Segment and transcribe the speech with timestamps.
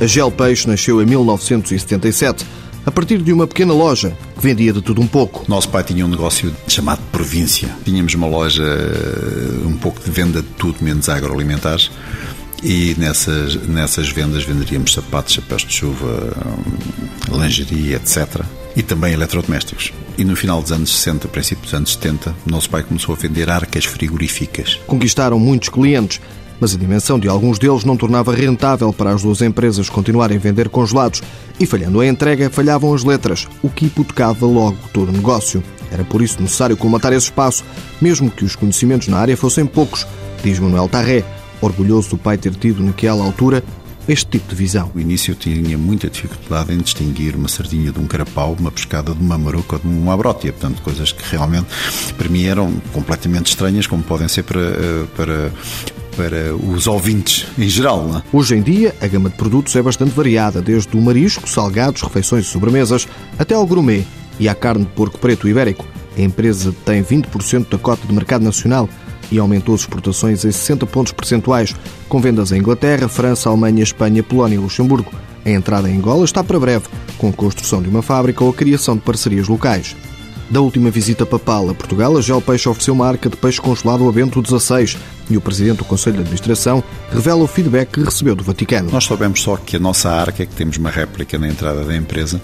[0.00, 2.46] A Gel Peixe nasceu em 1977,
[2.86, 5.44] a partir de uma pequena loja que vendia de tudo um pouco.
[5.46, 7.68] Nosso pai tinha um negócio chamado Província.
[7.84, 8.64] Tínhamos uma loja,
[9.66, 11.90] um pouco de venda de tudo, menos agroalimentares.
[12.62, 16.32] E nessas, nessas vendas venderíamos sapatos, chapéus de chuva,
[17.30, 18.42] lingerie, etc.
[18.74, 19.92] E também eletrodomésticos.
[20.16, 23.50] E no final dos anos 60, princípio dos anos 70, nosso pai começou a vender
[23.50, 24.80] arcas frigoríficas.
[24.86, 26.22] Conquistaram muitos clientes,
[26.60, 30.40] mas a dimensão de alguns deles não tornava rentável para as duas empresas continuarem a
[30.40, 31.22] vender congelados
[31.58, 35.62] e, falhando a entrega, falhavam as letras, o que hipotecava logo todo o negócio.
[35.90, 37.64] Era por isso necessário colmatar esse espaço,
[38.00, 40.06] mesmo que os conhecimentos na área fossem poucos,
[40.42, 41.24] diz Manuel Tarré,
[41.60, 43.64] orgulhoso do pai ter tido, naquela altura,
[44.08, 44.90] este tipo de visão.
[44.94, 49.14] No início eu tinha muita dificuldade em distinguir uma sardinha de um carapau, uma pescada
[49.14, 51.66] de uma maruca ou de uma abrótia, portanto, coisas que realmente
[52.16, 55.52] para mim eram completamente estranhas, como podem ser para, eh, para,
[56.20, 58.06] para os ouvintes em geral.
[58.14, 58.22] É?
[58.30, 62.44] Hoje em dia, a gama de produtos é bastante variada, desde o marisco, salgados, refeições
[62.44, 64.04] e sobremesas, até ao gourmet
[64.38, 65.86] e à carne de porco preto ibérico.
[66.18, 68.86] A empresa tem 20% da cota de mercado nacional
[69.32, 71.74] e aumentou as exportações em 60 pontos percentuais,
[72.06, 75.10] com vendas em Inglaterra, França, Alemanha, Espanha, Polónia e Luxemburgo.
[75.42, 76.84] A entrada em Angola está para breve,
[77.16, 79.96] com a construção de uma fábrica ou a criação de parcerias locais.
[80.50, 84.08] Da última visita papal a Portugal, a Gel Peixe ofereceu uma arca de peixe congelado
[84.08, 84.98] a Bento XVI
[85.30, 88.90] e o Presidente do Conselho de Administração revela o feedback que recebeu do Vaticano.
[88.90, 92.42] Nós soubemos só que a nossa arca, que temos uma réplica na entrada da empresa,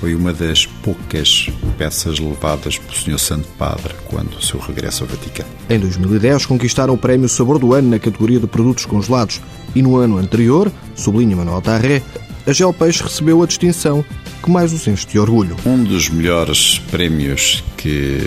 [0.00, 3.18] foi uma das poucas peças levadas pelo Sr.
[3.20, 5.48] Santo Padre quando o seu regresso ao Vaticano.
[5.70, 9.40] Em 2010 conquistaram o Prémio Sabor do Ano na categoria de produtos congelados
[9.76, 12.02] e no ano anterior, sublinha Manuel Tarré,
[12.46, 14.04] a Gel Peixe recebeu a distinção
[14.42, 15.56] que mais os enche de orgulho.
[15.64, 18.18] Um dos melhores prémios que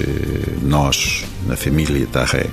[0.63, 2.47] nós, na família Tarré,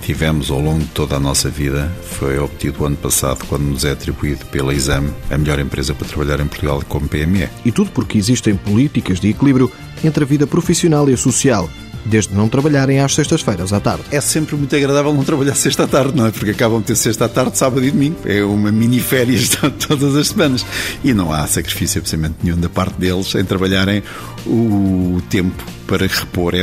[0.00, 3.90] tivemos ao longo de toda a nossa vida foi obtido ano passado, quando nos é
[3.90, 7.48] atribuído pela Exame a melhor empresa para trabalhar em Portugal como PME.
[7.64, 9.70] E tudo porque existem políticas de equilíbrio
[10.02, 11.68] entre a vida profissional e a social
[12.04, 14.04] desde não trabalharem às sextas-feiras à tarde.
[14.10, 16.30] É sempre muito agradável não trabalhar sexta à tarde, não é?
[16.30, 18.16] Porque acabam de ter sexta à tarde, sábado e domingo.
[18.24, 19.50] É uma mini férias
[19.86, 20.64] todas as semanas.
[21.02, 24.02] E não há sacrifício absolutamente nenhum da parte deles em trabalharem
[24.46, 26.54] o tempo para repor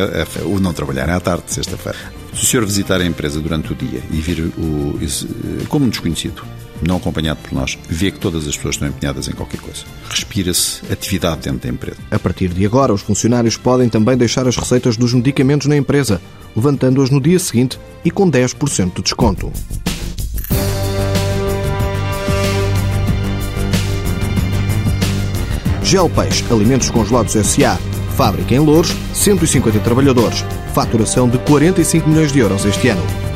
[0.45, 1.97] o não trabalharem à tarde, sexta-feira.
[2.33, 4.99] Se o senhor visitar a empresa durante o dia e vir o,
[5.67, 6.43] como um desconhecido,
[6.81, 9.83] não acompanhado por nós, vê que todas as pessoas estão empenhadas em qualquer coisa.
[10.09, 11.97] Respira-se atividade dentro da empresa.
[12.11, 16.21] A partir de agora, os funcionários podem também deixar as receitas dos medicamentos na empresa,
[16.55, 19.51] levantando-as no dia seguinte e com 10% de desconto.
[25.89, 27.75] Gel Peixe Alimentos Congelados S.A.
[28.15, 30.43] Fábrica em Louros, 150 trabalhadores.
[30.73, 33.28] Faturação de 45 milhões de euros este ano.